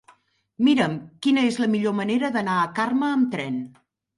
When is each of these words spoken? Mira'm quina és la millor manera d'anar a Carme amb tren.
Mira'm 0.67 0.95
quina 1.27 1.43
és 1.51 1.59
la 1.65 1.69
millor 1.75 1.95
manera 1.99 2.33
d'anar 2.39 2.59
a 2.63 2.67
Carme 2.81 3.13
amb 3.19 3.31
tren. 3.37 3.65